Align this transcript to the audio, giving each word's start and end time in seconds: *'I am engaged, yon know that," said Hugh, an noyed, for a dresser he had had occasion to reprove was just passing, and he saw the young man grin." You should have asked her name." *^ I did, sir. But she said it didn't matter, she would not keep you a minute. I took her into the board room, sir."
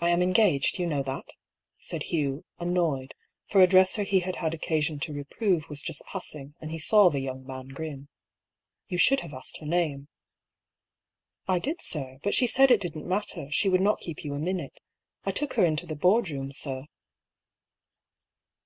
*'I 0.00 0.10
am 0.10 0.20
engaged, 0.22 0.78
yon 0.78 0.90
know 0.90 1.02
that," 1.04 1.24
said 1.78 2.02
Hugh, 2.02 2.44
an 2.58 2.74
noyed, 2.74 3.12
for 3.48 3.62
a 3.62 3.66
dresser 3.66 4.02
he 4.02 4.20
had 4.20 4.36
had 4.36 4.52
occasion 4.52 4.98
to 4.98 5.14
reprove 5.14 5.70
was 5.70 5.80
just 5.80 6.04
passing, 6.04 6.54
and 6.60 6.70
he 6.70 6.78
saw 6.78 7.08
the 7.08 7.20
young 7.20 7.46
man 7.46 7.68
grin." 7.68 8.08
You 8.90 8.98
should 8.98 9.20
have 9.20 9.32
asked 9.32 9.56
her 9.60 9.66
name." 9.66 10.00
*^ 10.00 10.04
I 11.48 11.60
did, 11.60 11.80
sir. 11.80 12.18
But 12.22 12.34
she 12.34 12.46
said 12.46 12.70
it 12.70 12.82
didn't 12.82 13.08
matter, 13.08 13.50
she 13.50 13.70
would 13.70 13.80
not 13.80 14.00
keep 14.00 14.22
you 14.22 14.34
a 14.34 14.38
minute. 14.38 14.80
I 15.24 15.30
took 15.30 15.54
her 15.54 15.64
into 15.64 15.86
the 15.86 15.96
board 15.96 16.28
room, 16.28 16.52
sir." 16.52 16.84